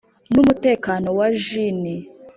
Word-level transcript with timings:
numutekano 0.33 1.07
wa 1.17 1.27
jinny 1.43 1.95